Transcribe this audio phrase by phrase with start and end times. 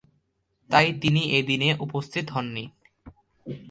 [0.69, 2.63] তাই তিনি এ দিনে উপস্থিত হননি।